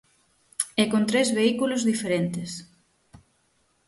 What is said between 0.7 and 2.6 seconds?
E con tres vehículos diferentes.